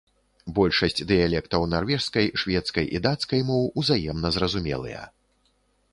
Большасць 0.59 1.05
дыялектаў 1.11 1.67
нарвежскай, 1.73 2.31
шведскай 2.43 2.85
і 2.95 3.05
дацкай 3.07 3.45
моў 3.53 3.71
узаемна 3.83 4.27
зразумелыя. 4.39 5.01